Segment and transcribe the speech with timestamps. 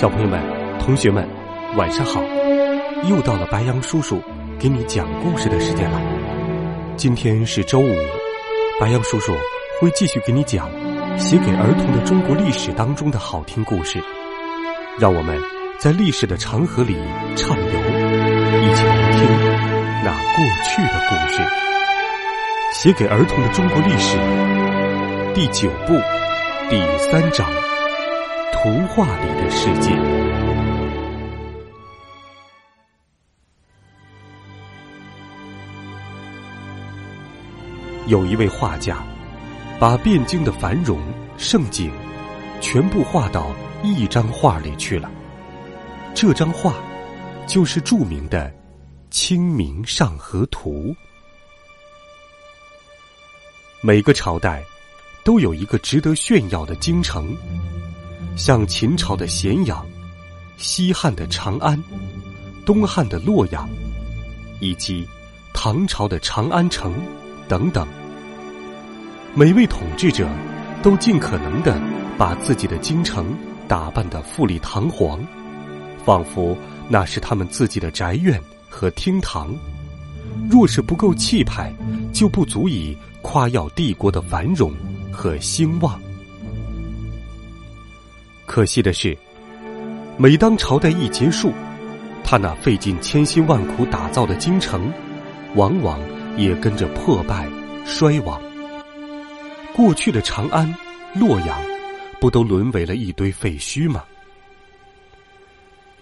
[0.00, 0.40] 小朋友们、
[0.78, 1.28] 同学们，
[1.76, 2.22] 晚上好！
[3.08, 4.22] 又到了白羊叔叔
[4.56, 6.00] 给你讲故事的时间了。
[6.96, 7.96] 今天是周五，
[8.78, 9.32] 白羊叔叔
[9.80, 10.70] 会继续给你讲
[11.18, 14.00] 写给儿童的中国历史当中的好听故事。
[15.00, 15.36] 让我们
[15.80, 16.96] 在历史的长河里
[17.34, 19.26] 畅游，一起来听
[20.04, 21.42] 那过去的故事。
[22.72, 24.16] 写给儿童的中国历史
[25.34, 25.94] 第九部
[26.70, 27.44] 第三章。
[28.52, 29.90] 图画里的世界。
[38.06, 39.04] 有一位画家，
[39.78, 40.98] 把汴京的繁荣
[41.36, 41.92] 盛景
[42.60, 45.10] 全部画到一张画里去了。
[46.14, 46.74] 这张画
[47.46, 48.48] 就是著名的
[49.10, 50.88] 《清明上河图》。
[53.80, 54.64] 每个朝代
[55.22, 57.36] 都有一个值得炫耀的京城。
[58.38, 59.84] 像秦朝的咸阳、
[60.56, 61.76] 西汉的长安、
[62.64, 63.68] 东汉的洛阳，
[64.60, 65.04] 以及
[65.52, 66.94] 唐朝的长安城
[67.48, 67.86] 等等，
[69.34, 70.30] 每位统治者
[70.84, 71.82] 都尽可能的
[72.16, 75.20] 把自己的京城打扮的富丽堂皇，
[76.04, 76.56] 仿佛
[76.88, 79.52] 那是他们自己的宅院和厅堂。
[80.48, 81.74] 若是不够气派，
[82.12, 84.72] 就不足以夸耀帝国的繁荣
[85.10, 86.00] 和兴旺。
[88.48, 89.16] 可惜的是，
[90.16, 91.52] 每当朝代一结束，
[92.24, 94.90] 他那费尽千辛万苦打造的京城，
[95.54, 96.00] 往往
[96.38, 97.46] 也跟着破败
[97.84, 98.40] 衰亡。
[99.76, 100.74] 过去的长安、
[101.14, 101.60] 洛阳，
[102.18, 104.02] 不都沦为了一堆废墟吗？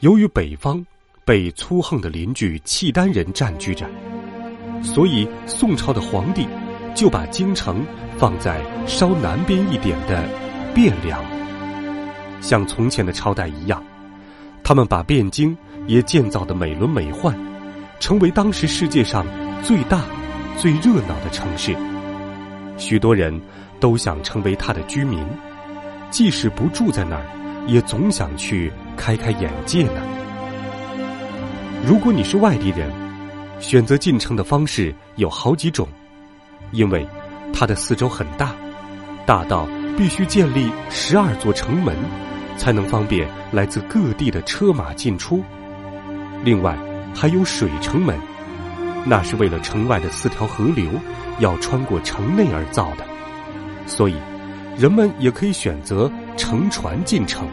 [0.00, 0.82] 由于北方
[1.24, 3.84] 被粗横的邻居契丹人占据着，
[4.84, 6.46] 所以宋朝的皇帝
[6.94, 7.84] 就把京城
[8.16, 10.28] 放在稍南边一点的
[10.74, 11.35] 汴梁。
[12.46, 13.82] 像从前的朝代一样，
[14.62, 15.56] 他们把汴京
[15.88, 17.34] 也建造的美轮美奂，
[17.98, 19.26] 成为当时世界上
[19.64, 20.02] 最大、
[20.56, 21.74] 最热闹的城市。
[22.78, 23.36] 许多人
[23.80, 25.18] 都想成为他的居民，
[26.08, 27.26] 即使不住在那儿，
[27.66, 30.00] 也总想去开开眼界呢。
[31.84, 32.88] 如果你是外地人，
[33.58, 35.88] 选择进城的方式有好几种，
[36.70, 37.04] 因为
[37.52, 38.54] 它的四周很大，
[39.26, 41.96] 大到必须建立十二座城门。
[42.56, 45.42] 才能方便来自各地的车马进出。
[46.44, 46.76] 另外，
[47.14, 48.18] 还有水城门，
[49.04, 50.88] 那是为了城外的四条河流
[51.38, 53.04] 要穿过城内而造的，
[53.86, 54.14] 所以
[54.76, 57.46] 人们也可以选择乘船进城。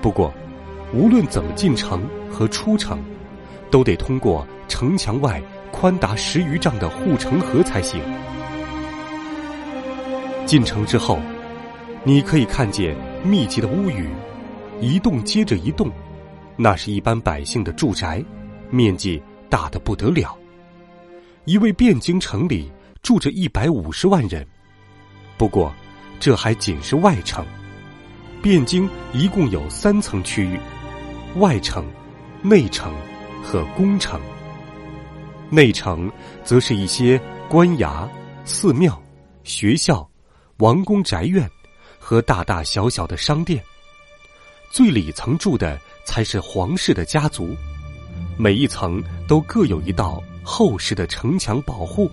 [0.00, 0.32] 不过，
[0.92, 2.98] 无论怎么进城和出城，
[3.70, 8.00] 都得通过城墙外宽达十余丈的护城河才行。
[10.46, 11.18] 进城之后。
[12.02, 14.08] 你可以看见密集的屋宇，
[14.80, 15.90] 一栋接着一栋，
[16.56, 18.24] 那是一般百姓的住宅，
[18.70, 20.34] 面积大的不得了。
[21.44, 22.72] 一位汴京城里
[23.02, 24.46] 住着一百五十万人，
[25.36, 25.70] 不过
[26.18, 27.44] 这还仅是外城。
[28.42, 30.58] 汴京一共有三层区域：
[31.36, 31.84] 外城、
[32.40, 32.90] 内城
[33.42, 34.18] 和宫城。
[35.50, 36.10] 内城
[36.42, 37.20] 则是一些
[37.50, 38.08] 官衙、
[38.46, 38.98] 寺庙、
[39.44, 40.08] 学校、
[40.56, 41.46] 王公宅院。
[42.10, 43.62] 和大大小小的商店，
[44.68, 47.56] 最里层住的才是皇室的家族，
[48.36, 52.10] 每一层都各有一道厚实的城墙保护。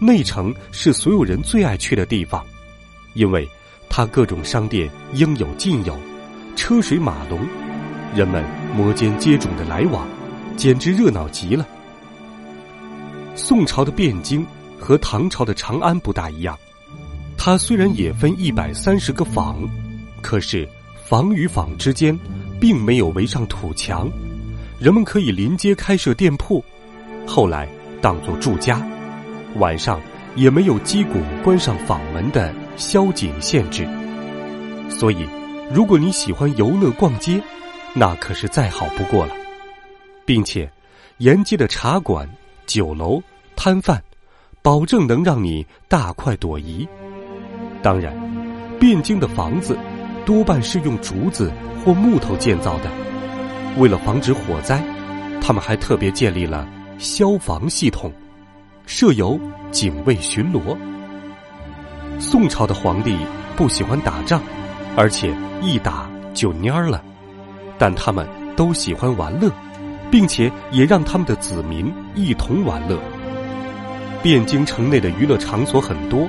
[0.00, 2.44] 内城是所有人最爱去的地方，
[3.14, 3.48] 因为
[3.88, 5.96] 它各种商店应有尽有，
[6.56, 7.46] 车水马龙，
[8.12, 8.44] 人们
[8.74, 10.04] 摩肩接踵的来往，
[10.56, 11.64] 简直热闹极了。
[13.36, 14.44] 宋朝的汴京
[14.80, 16.58] 和唐朝的长安不大一样。
[17.42, 19.66] 它虽然也分一百三十个坊，
[20.20, 20.68] 可是
[21.06, 22.16] 坊与坊之间
[22.60, 24.10] 并没有围上土墙，
[24.78, 26.62] 人们可以临街开设店铺，
[27.26, 27.66] 后来
[28.02, 28.86] 当作住家，
[29.56, 29.98] 晚上
[30.36, 33.88] 也没有击鼓关上坊门的宵禁限制。
[34.90, 35.26] 所以，
[35.72, 37.42] 如果你喜欢游乐逛街，
[37.94, 39.34] 那可是再好不过了，
[40.26, 40.70] 并且
[41.16, 42.28] 沿街的茶馆、
[42.66, 43.18] 酒楼、
[43.56, 43.98] 摊贩，
[44.60, 46.86] 保证能让你大快朵颐。
[47.82, 48.14] 当然，
[48.78, 49.76] 汴京的房子
[50.26, 51.52] 多半是用竹子
[51.84, 52.90] 或木头建造的。
[53.78, 54.82] 为了防止火灾，
[55.40, 56.66] 他们还特别建立了
[56.98, 58.12] 消防系统，
[58.84, 59.38] 设有
[59.70, 60.76] 警卫巡逻。
[62.18, 63.16] 宋朝的皇帝
[63.56, 64.42] 不喜欢打仗，
[64.96, 67.02] 而且一打就蔫儿了，
[67.78, 69.50] 但他们都喜欢玩乐，
[70.10, 72.98] 并且也让他们的子民一同玩乐。
[74.22, 76.28] 汴京城内的娱乐场所很多，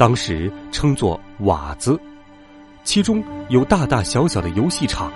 [0.00, 2.00] 当时称作“瓦子”，
[2.84, 5.12] 其中有大大小小的游戏场，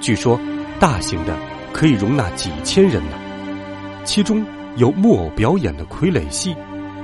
[0.00, 0.36] 据说
[0.80, 1.38] 大型的
[1.72, 3.16] 可以容纳几千人呢。
[4.04, 4.44] 其中
[4.78, 6.56] 有木偶表演的傀儡戏，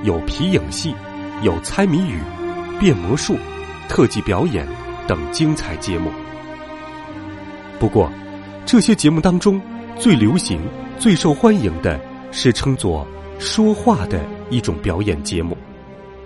[0.03, 0.93] 有皮影戏，
[1.43, 2.19] 有猜谜语、
[2.77, 3.37] 变魔术、
[3.87, 4.67] 特技表演
[5.07, 6.11] 等精彩节目。
[7.79, 8.11] 不过，
[8.65, 9.61] 这些节目当中
[9.97, 10.59] 最流行、
[10.99, 11.97] 最受欢迎的
[12.33, 13.07] 是称作。
[13.39, 14.19] 说话的
[14.49, 15.57] 一种表演节目，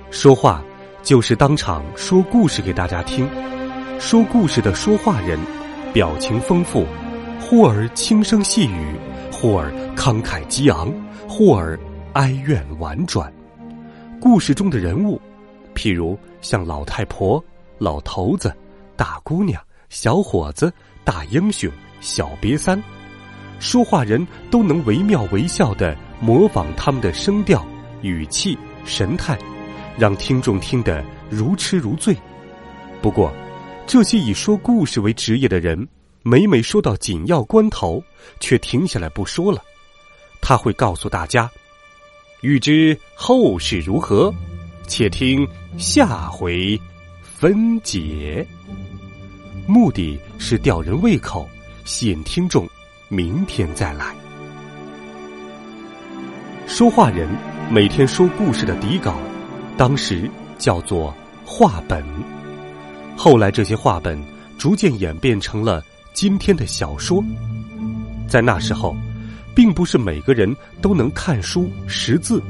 [0.09, 0.63] 说话
[1.07, 3.25] 就是当场说故事给大家听。
[3.97, 5.39] 说故事的说话人，
[5.93, 6.85] 表情丰富，
[7.39, 8.93] 忽而轻声细语，
[9.31, 10.93] 忽而慷慨激昂，
[11.25, 11.79] 忽而
[12.11, 13.31] 哀怨婉转。
[14.19, 15.17] 故事中的人物，
[15.73, 17.41] 譬如像老太婆、
[17.77, 18.53] 老头子、
[18.97, 20.69] 大姑娘、小伙子、
[21.05, 21.71] 大英雄、
[22.01, 22.83] 小瘪三，
[23.59, 25.95] 说话人都能惟妙惟肖的。
[26.19, 27.65] 模仿他们的声调、
[28.01, 29.37] 语气、神态，
[29.97, 32.15] 让听众听得如痴如醉。
[33.01, 33.33] 不过，
[33.85, 35.87] 这些以说故事为职业的人，
[36.23, 38.03] 每每说到紧要关头，
[38.39, 39.61] 却停下来不说了。
[40.41, 41.49] 他会告诉大家
[42.41, 44.33] ：“欲知后事如何，
[44.87, 45.47] 且听
[45.77, 46.79] 下回
[47.21, 48.45] 分解。”
[49.67, 51.49] 目的是吊人胃口，
[51.83, 52.67] 吸引听众
[53.09, 54.15] 明天再来。
[56.67, 57.27] 说话人
[57.69, 59.17] 每天说故事的底稿，
[59.77, 61.13] 当时叫做
[61.45, 62.03] 话本。
[63.15, 64.19] 后来这些话本
[64.57, 65.83] 逐渐演变成了
[66.13, 67.23] 今天的小说。
[68.27, 68.95] 在那时候，
[69.55, 72.41] 并不是每个人都能看书识字，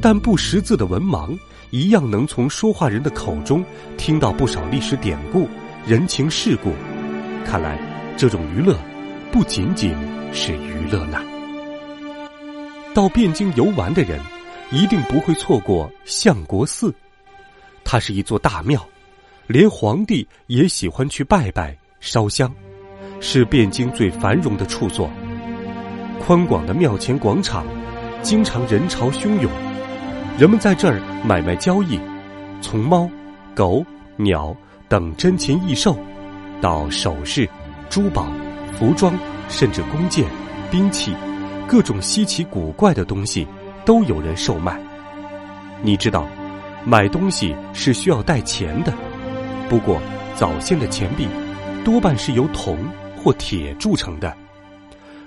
[0.00, 1.36] 但不识字的文盲
[1.70, 3.64] 一样能从说话人的口中
[3.98, 5.48] 听到不少历史典故、
[5.84, 6.72] 人情世故。
[7.44, 7.78] 看来，
[8.16, 8.78] 这种娱乐
[9.32, 9.92] 不仅仅
[10.32, 11.20] 是娱乐呢。
[12.94, 14.18] 到汴京游玩的人，
[14.70, 16.94] 一定不会错过相国寺。
[17.84, 18.84] 它是一座大庙，
[19.46, 22.52] 连皇帝也喜欢去拜拜烧香，
[23.20, 25.08] 是汴京最繁荣的处所。
[26.20, 27.64] 宽广的庙前广场，
[28.22, 29.50] 经常人潮汹涌，
[30.36, 32.00] 人们在这儿买卖交易，
[32.60, 33.08] 从猫、
[33.54, 33.84] 狗、
[34.16, 34.56] 鸟
[34.88, 35.96] 等珍禽异兽，
[36.60, 37.48] 到首饰、
[37.88, 38.26] 珠宝、
[38.76, 39.16] 服装，
[39.48, 40.24] 甚至弓箭、
[40.70, 41.14] 兵器。
[41.68, 43.46] 各种稀奇古怪的东西
[43.86, 44.78] 都有人售卖。
[45.80, 46.26] 你知道，
[46.84, 48.92] 买东西是需要带钱的。
[49.68, 49.98] 不过，
[50.34, 51.26] 早先的钱币
[51.84, 52.76] 多半是由铜
[53.16, 54.36] 或铁铸成的。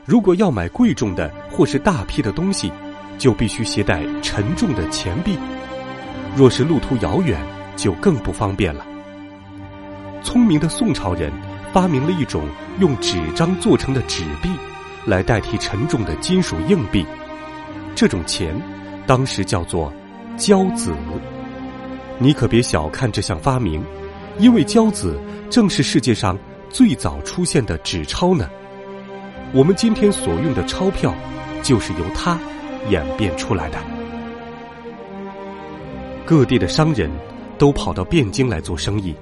[0.05, 2.71] 如果要买贵重的或是大批的东西，
[3.17, 5.37] 就必须携带沉重的钱币。
[6.35, 7.39] 若是路途遥远，
[7.77, 8.85] 就更不方便了。
[10.21, 11.31] 聪明的宋朝人
[11.71, 12.43] 发明了一种
[12.79, 14.49] 用纸张做成的纸币。
[15.05, 17.05] 来代替沉重的金属硬币，
[17.99, 18.57] 这种钱
[19.05, 19.91] 当时叫做
[20.37, 20.93] 交子。
[22.17, 23.83] 你可别小看这项发明，
[24.37, 25.19] 因为交子
[25.49, 26.39] 正是世界上
[26.69, 28.49] 最早出现的纸钞呢。
[29.51, 31.13] 我们今天所用的钞票，
[31.61, 32.39] 就是由它
[32.87, 33.77] 演变出来的。
[36.25, 37.11] 各地的商人
[37.57, 39.13] 都跑到汴京来做生意，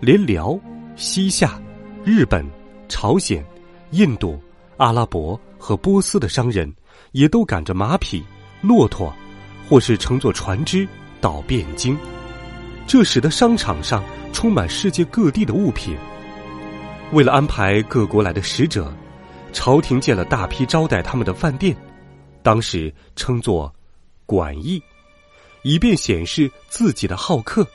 [0.00, 0.58] 连辽、
[0.96, 1.56] 西夏、
[2.02, 2.44] 日本、
[2.88, 3.46] 朝鲜、
[3.92, 4.36] 印度。
[4.78, 6.72] 阿拉伯和波斯的商人
[7.12, 8.24] 也都赶着马匹、
[8.60, 9.14] 骆驼，
[9.68, 10.86] 或是乘坐船只
[11.20, 11.96] 到汴京，
[12.86, 14.02] 这使得商场上
[14.32, 15.96] 充满世界各地的物品。
[17.12, 18.92] 为了安排各国来的使者，
[19.52, 21.76] 朝廷建了大批招待他们的饭店，
[22.42, 23.72] 当时称作
[24.26, 24.82] “馆驿”，
[25.62, 27.66] 以便显示自己的好客。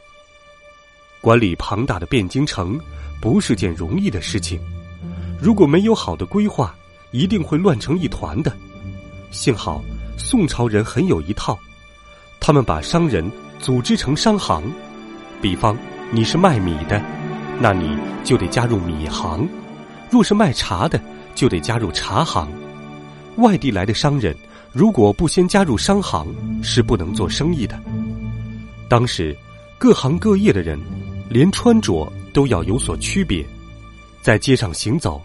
[1.22, 2.80] 管理庞大的汴京城
[3.22, 4.60] 不是件容易的事情，
[5.42, 6.76] 如果没有好的规划。
[7.14, 8.52] 一定会乱成一团的。
[9.34, 9.84] 幸好
[10.16, 11.58] 宋朝人很有一套，
[12.40, 14.64] 他们把商人组织成商行。
[15.42, 15.76] 比方
[16.12, 17.02] 你是卖米的，
[17.60, 19.42] 那你就得加入米行；
[20.12, 21.02] 若是卖茶的，
[21.34, 22.48] 就得加入茶行。
[23.38, 24.36] 外地来的商人
[24.72, 26.28] 如果不先加入商行，
[26.62, 27.78] 是不能做生意的。
[28.88, 29.36] 当时
[29.80, 30.80] 各行各业的人，
[31.28, 33.44] 连穿着都要有所区别，
[34.22, 35.20] 在街上行走，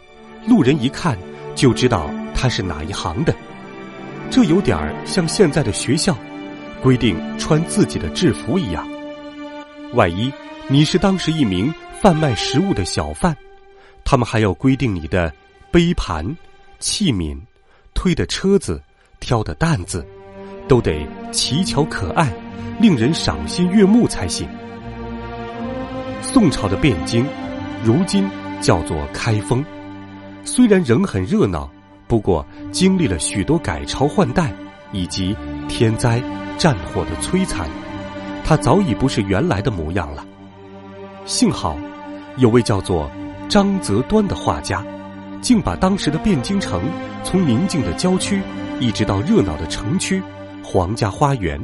[0.47, 1.17] 路人一看。
[1.55, 3.35] 就知道他是哪一行的，
[4.31, 6.17] 这有点儿像现在的学校
[6.83, 8.87] 规定穿自己的制服一样。
[9.95, 10.33] 万一
[10.69, 13.35] 你是当时一名贩卖食物的小贩，
[14.05, 15.33] 他们还要规定你的
[15.71, 16.25] 杯盘、
[16.79, 17.37] 器皿、
[17.95, 18.81] 推的车子、
[19.19, 20.07] 挑的担子，
[20.69, 22.31] 都得奇巧可爱，
[22.79, 24.47] 令人赏心悦目才行。
[26.21, 27.27] 宋朝的汴京，
[27.83, 28.29] 如今
[28.61, 29.65] 叫做开封，
[30.45, 31.69] 虽然仍很热闹，
[32.09, 34.53] 不过经历了许多改朝换代
[34.91, 35.37] 以及
[35.69, 36.21] 天灾
[36.57, 37.69] 战火的摧残，
[38.45, 40.27] 它早已不是原来的模样了。
[41.27, 41.79] 幸好，
[42.39, 43.09] 有位叫做
[43.49, 44.83] 张择端的画家，
[45.41, 46.81] 竟把当时的汴京城
[47.23, 48.43] 从宁静的郊区，
[48.81, 50.21] 一直到热闹的城区、
[50.65, 51.61] 皇家花园，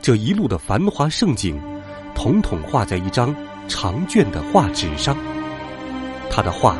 [0.00, 1.60] 这一路的繁华盛景，
[2.14, 3.34] 统统画在一张。
[3.70, 5.14] 长卷的画纸上，
[6.30, 6.74] 他的画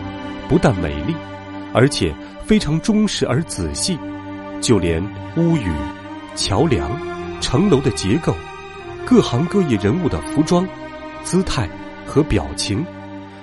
[0.48, 1.14] 不但美丽，
[1.72, 3.98] 而且非常忠实而仔细，
[4.60, 5.02] 就连
[5.36, 5.72] 屋宇、
[6.34, 6.90] 桥梁、
[7.40, 8.34] 城楼的结构、
[9.04, 10.66] 各行各业人物的服装、
[11.24, 11.68] 姿态
[12.06, 12.84] 和表情，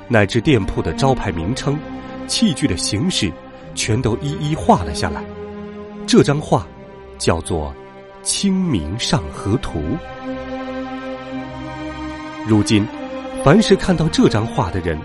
[0.07, 1.77] 乃至店铺的招牌名称、
[2.27, 3.31] 器具的形式，
[3.73, 5.23] 全都一一画了下来。
[6.07, 6.67] 这张画
[7.17, 7.73] 叫做
[8.25, 9.79] 《清明上河图》。
[12.47, 12.85] 如今。
[13.43, 14.97] 凡是看到这张画的人，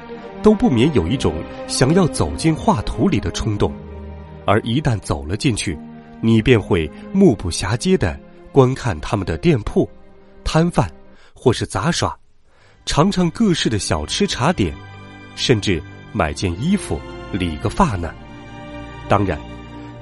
[0.42, 1.35] 都不免有一种
[1.66, 3.73] 想要走进画图里的冲动，
[4.47, 5.78] 而一旦走了进去，
[6.20, 8.18] 你便会目不暇接的
[8.52, 9.88] 观看他们的店铺、
[10.44, 10.90] 摊贩
[11.35, 12.16] 或是杂耍，
[12.87, 14.75] 尝尝各式的小吃茶点，
[15.37, 15.82] 甚至
[16.12, 16.99] 买件衣服、
[17.32, 18.14] 理个发呢。
[19.09, 19.38] 当然，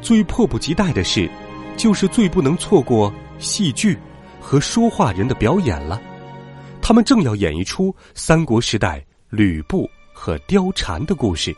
[0.01, 1.29] 最迫不及待的事，
[1.77, 3.99] 就是最不能错过戏剧
[4.41, 6.01] 和说话人的表演了。
[6.81, 9.89] 他们正要演一出三国时代吕布
[10.29, 11.57] 和貂蝉的故事，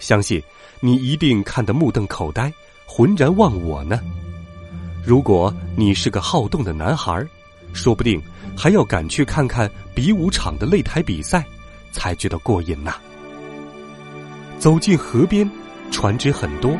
[0.00, 0.42] 相信
[0.80, 2.52] 你一定看得目瞪口呆、
[2.84, 4.00] 浑然忘我呢。
[5.04, 7.24] 如果你是个好动的男孩，
[7.72, 8.20] 说不定
[8.56, 11.46] 还要赶去看看比武场的擂台比赛，
[11.92, 12.96] 才觉得过瘾呐。
[14.58, 15.48] 走进河边，
[15.92, 16.76] 船只很多，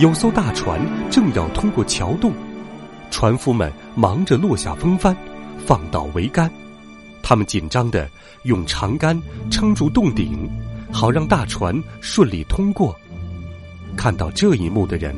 [0.00, 0.78] 有艘大船
[1.10, 2.30] 正要通过桥洞，
[3.10, 5.16] 船夫们忙着落下风帆，
[5.64, 6.52] 放倒桅杆。
[7.22, 8.10] 他们紧张的
[8.42, 10.50] 用长杆撑住洞顶，
[10.92, 12.94] 好让大船顺利通过。
[13.96, 15.14] 看到这一幕的人，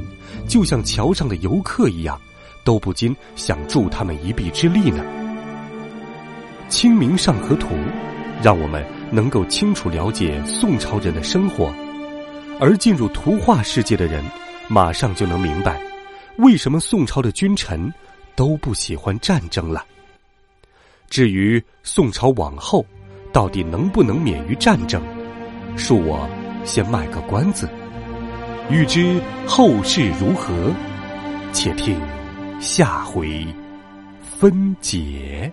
[0.46, 2.20] 就像桥上的游客一样，
[2.64, 5.04] 都不禁想助他们一臂之力呢。
[6.68, 7.68] 《清明上河图》
[8.42, 11.73] 让我们能够清楚了解宋朝人的生活，
[12.58, 14.25] 而进入图画世界的人，
[14.68, 15.80] 马上就能明白，
[16.38, 17.92] 为什么宋朝的君臣
[18.34, 19.84] 都不喜欢战争了。
[21.14, 22.85] 至于宋朝往后，
[23.33, 25.00] 到底能不能免于战争，
[25.76, 26.28] 恕我
[26.64, 27.68] 先卖个关子。
[28.68, 30.52] 欲知后事如何，
[31.52, 31.97] 且听
[32.59, 33.47] 下回
[34.21, 35.52] 分解。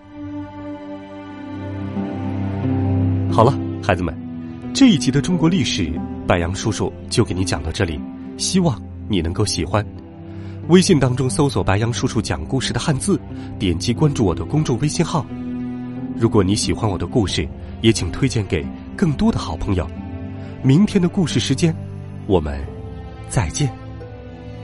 [3.30, 4.12] 好了，孩子们，
[4.74, 5.92] 这一集的中国历史，
[6.26, 8.00] 白杨叔叔就给你讲到这里，
[8.36, 9.86] 希望你能够喜欢。
[10.68, 13.16] 微信当中搜索“白杨叔叔讲故事”的汉字，
[13.60, 15.24] 点击关注我的公众微信号。
[16.16, 17.48] 如果你喜欢我的故事，
[17.80, 18.64] 也请推荐给
[18.96, 19.88] 更多的好朋友。
[20.62, 21.74] 明天的故事时间，
[22.26, 22.60] 我们
[23.28, 23.68] 再见，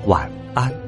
[0.07, 0.88] 晚安。